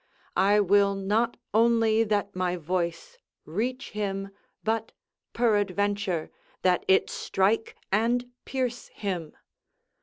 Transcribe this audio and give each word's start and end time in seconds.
I 0.35 0.59
will 0.59 0.95
not 0.95 1.37
only 1.53 2.03
that 2.03 2.35
my 2.35 2.55
voice 2.55 3.19
reach 3.45 3.91
him, 3.91 4.31
but, 4.63 4.93
peradventure, 5.31 6.31
that 6.63 6.83
it 6.87 7.07
strike 7.11 7.75
and 7.91 8.25
pierce 8.43 8.87
him. 8.87 9.37